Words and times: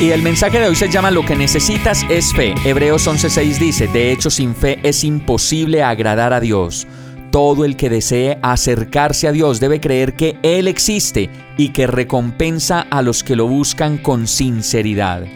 Y 0.00 0.10
el 0.10 0.22
mensaje 0.22 0.58
de 0.58 0.66
hoy 0.66 0.74
se 0.74 0.90
llama 0.90 1.10
Lo 1.12 1.24
que 1.24 1.36
necesitas 1.36 2.04
es 2.10 2.32
fe. 2.34 2.54
Hebreos 2.64 3.06
11:6 3.06 3.58
dice, 3.58 3.86
de 3.86 4.10
hecho 4.10 4.28
sin 4.28 4.54
fe 4.54 4.80
es 4.82 5.04
imposible 5.04 5.82
agradar 5.82 6.32
a 6.32 6.40
Dios. 6.40 6.86
Todo 7.30 7.64
el 7.64 7.76
que 7.76 7.88
desee 7.88 8.38
acercarse 8.42 9.28
a 9.28 9.32
Dios 9.32 9.60
debe 9.60 9.80
creer 9.80 10.14
que 10.14 10.36
Él 10.42 10.66
existe 10.68 11.30
y 11.56 11.68
que 11.70 11.86
recompensa 11.86 12.80
a 12.80 13.02
los 13.02 13.22
que 13.22 13.36
lo 13.36 13.46
buscan 13.46 13.96
con 13.98 14.26
sinceridad. 14.26 15.26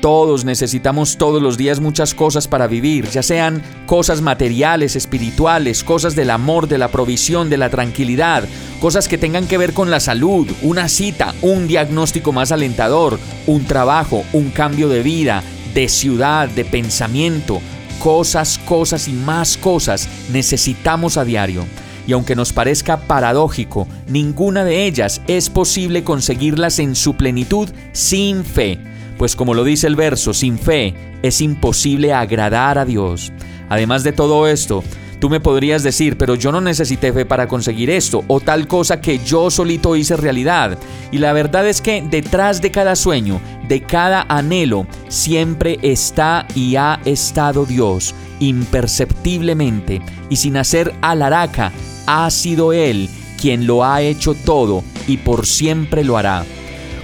Todos 0.00 0.44
necesitamos 0.44 1.16
todos 1.16 1.40
los 1.40 1.56
días 1.56 1.80
muchas 1.80 2.12
cosas 2.12 2.46
para 2.46 2.66
vivir, 2.66 3.08
ya 3.08 3.22
sean 3.22 3.62
cosas 3.86 4.20
materiales, 4.20 4.96
espirituales, 4.96 5.82
cosas 5.82 6.14
del 6.14 6.28
amor, 6.28 6.68
de 6.68 6.76
la 6.76 6.88
provisión, 6.88 7.48
de 7.48 7.56
la 7.56 7.70
tranquilidad, 7.70 8.44
cosas 8.84 9.08
que 9.08 9.16
tengan 9.16 9.46
que 9.46 9.56
ver 9.56 9.72
con 9.72 9.90
la 9.90 9.98
salud, 9.98 10.46
una 10.60 10.90
cita, 10.90 11.34
un 11.40 11.66
diagnóstico 11.66 12.32
más 12.32 12.52
alentador, 12.52 13.18
un 13.46 13.64
trabajo, 13.64 14.26
un 14.34 14.50
cambio 14.50 14.90
de 14.90 15.02
vida, 15.02 15.42
de 15.72 15.88
ciudad, 15.88 16.50
de 16.50 16.66
pensamiento, 16.66 17.62
cosas, 17.98 18.58
cosas 18.58 19.08
y 19.08 19.14
más 19.14 19.56
cosas 19.56 20.06
necesitamos 20.30 21.16
a 21.16 21.24
diario. 21.24 21.64
Y 22.06 22.12
aunque 22.12 22.36
nos 22.36 22.52
parezca 22.52 22.98
paradójico, 22.98 23.88
ninguna 24.06 24.66
de 24.66 24.84
ellas 24.84 25.22
es 25.28 25.48
posible 25.48 26.04
conseguirlas 26.04 26.78
en 26.78 26.94
su 26.94 27.14
plenitud 27.14 27.70
sin 27.92 28.44
fe. 28.44 28.78
Pues 29.16 29.34
como 29.34 29.54
lo 29.54 29.64
dice 29.64 29.86
el 29.86 29.96
verso, 29.96 30.34
sin 30.34 30.58
fe 30.58 30.92
es 31.22 31.40
imposible 31.40 32.12
agradar 32.12 32.76
a 32.76 32.84
Dios. 32.84 33.32
Además 33.70 34.04
de 34.04 34.12
todo 34.12 34.46
esto, 34.46 34.84
Tú 35.24 35.30
me 35.30 35.40
podrías 35.40 35.82
decir, 35.82 36.18
pero 36.18 36.34
yo 36.34 36.52
no 36.52 36.60
necesité 36.60 37.10
fe 37.10 37.24
para 37.24 37.48
conseguir 37.48 37.88
esto 37.88 38.22
o 38.28 38.40
tal 38.40 38.68
cosa 38.68 39.00
que 39.00 39.18
yo 39.20 39.50
solito 39.50 39.96
hice 39.96 40.18
realidad. 40.18 40.78
Y 41.12 41.16
la 41.16 41.32
verdad 41.32 41.66
es 41.66 41.80
que 41.80 42.02
detrás 42.02 42.60
de 42.60 42.70
cada 42.70 42.94
sueño, 42.94 43.40
de 43.66 43.80
cada 43.80 44.26
anhelo, 44.28 44.86
siempre 45.08 45.78
está 45.80 46.46
y 46.54 46.76
ha 46.76 47.00
estado 47.06 47.64
Dios, 47.64 48.14
imperceptiblemente 48.38 50.02
y 50.28 50.36
sin 50.36 50.58
hacer 50.58 50.92
alaraca, 51.00 51.72
ha 52.06 52.30
sido 52.30 52.74
Él 52.74 53.08
quien 53.40 53.66
lo 53.66 53.82
ha 53.82 54.02
hecho 54.02 54.34
todo 54.34 54.84
y 55.06 55.16
por 55.16 55.46
siempre 55.46 56.04
lo 56.04 56.18
hará. 56.18 56.44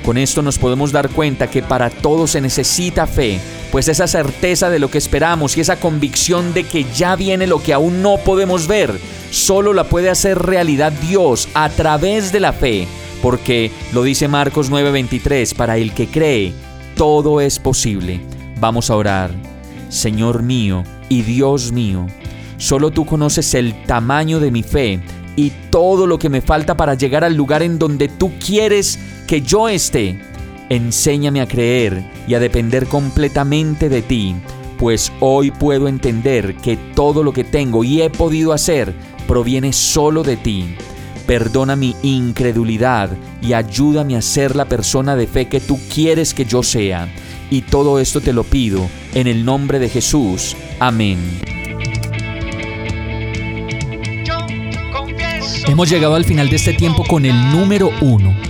Con 0.05 0.17
esto 0.17 0.41
nos 0.43 0.59
podemos 0.59 0.93
dar 0.93 1.11
cuenta 1.11 1.51
que 1.51 1.63
para 1.63 1.91
todo 1.91 2.27
se 2.27 2.41
necesita 2.41 3.07
fe, 3.07 3.39
pues 3.71 3.89
esa 3.89 4.07
certeza 4.07 4.71
de 4.71 4.79
lo 4.79 4.91
que 4.91 4.99
esperamos 4.99 5.57
y 5.57 5.61
esa 5.61 5.77
convicción 5.77 6.55
de 6.55 6.65
que 6.65 6.85
ya 6.95 7.17
viene 7.17 7.47
lo 7.47 7.63
que 7.63 7.75
aún 7.75 8.03
no 8.03 8.17
podemos 8.17 8.67
ver, 8.67 8.99
solo 9.31 9.75
la 9.75 9.85
puede 9.85 10.09
hacer 10.09 10.39
realidad 10.39 10.93
Dios 10.93 11.49
a 11.55 11.69
través 11.69 12.33
de 12.33 12.41
la 12.41 12.53
fe, 12.53 12.89
porque 13.23 13.71
lo 13.93 14.03
dice 14.03 14.27
Marcos 14.27 14.71
9:23, 14.71 15.55
para 15.55 15.77
el 15.77 15.93
que 15.93 16.07
cree, 16.07 16.55
todo 16.97 17.41
es 17.41 17.59
posible. 17.59 18.21
Vamos 18.59 18.91
a 18.91 18.97
orar. 18.97 19.31
Señor 19.91 20.43
mío 20.43 20.85
y 21.09 21.23
Dios 21.23 21.73
mío, 21.73 22.07
solo 22.57 22.91
tú 22.91 23.05
conoces 23.05 23.55
el 23.55 23.85
tamaño 23.85 24.39
de 24.39 24.51
mi 24.51 24.63
fe 24.63 25.01
y 25.37 25.51
todo 25.71 26.07
lo 26.07 26.19
que 26.19 26.29
me 26.29 26.41
falta 26.41 26.77
para 26.77 26.95
llegar 26.95 27.25
al 27.25 27.35
lugar 27.35 27.63
en 27.63 27.79
donde 27.79 28.09
tú 28.09 28.31
quieres 28.45 28.99
que 29.31 29.43
yo 29.43 29.69
esté. 29.69 30.19
Enséñame 30.71 31.41
a 31.41 31.47
creer 31.47 32.05
y 32.27 32.35
a 32.35 32.41
depender 32.41 32.89
completamente 32.89 33.89
de 33.89 34.03
ti, 34.03 34.35
pues 34.77 35.13
hoy 35.21 35.53
puedo 35.53 35.87
entender 35.87 36.57
que 36.57 36.77
todo 36.97 37.23
lo 37.23 37.33
que 37.33 37.45
tengo 37.45 37.85
y 37.85 38.03
he 38.03 38.11
podido 38.11 38.53
hacer 38.53 38.93
proviene 39.29 39.73
solo 39.73 40.25
de 40.25 40.37
ti. 40.37 40.75
Perdona 41.29 41.77
mi 41.77 41.95
incredulidad 42.03 43.11
y 43.41 43.53
ayúdame 43.53 44.17
a 44.17 44.21
ser 44.21 44.57
la 44.57 44.65
persona 44.65 45.15
de 45.15 45.29
fe 45.29 45.47
que 45.47 45.61
tú 45.61 45.79
quieres 45.95 46.35
que 46.35 46.45
yo 46.45 46.65
sea. 46.65 47.07
Y 47.51 47.63
todo 47.63 48.01
esto 48.01 48.21
te 48.21 48.33
lo 48.33 48.43
pido 48.43 48.91
en 49.15 49.29
el 49.29 49.45
nombre 49.45 49.79
de 49.79 49.91
Jesús. 49.91 50.57
Amén. 50.81 51.19
Hemos 55.69 55.89
llegado 55.89 56.17
al 56.17 56.25
final 56.25 56.49
de 56.51 56.57
este 56.57 56.73
tiempo 56.73 57.05
con 57.05 57.25
el 57.25 57.53
número 57.53 57.93
uno 58.01 58.50